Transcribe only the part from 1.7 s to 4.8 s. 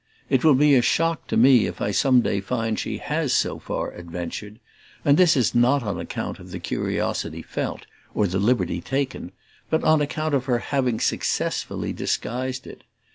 I some day find she has so far adventured